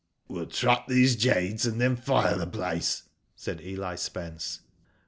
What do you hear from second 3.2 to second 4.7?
said Eli Spence.